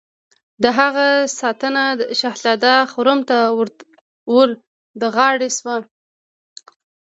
د 0.63 0.65
هغه 0.79 1.07
ساتنه 1.39 1.83
شهزاده 2.19 2.75
خرم 2.91 3.19
ته 3.29 3.37
ور 4.35 4.47
تر 4.99 5.07
غاړه 5.15 5.49
شوه. 5.57 5.75